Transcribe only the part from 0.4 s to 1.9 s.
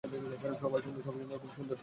সবই সুন্দর, খুব সুন্দর চলছে।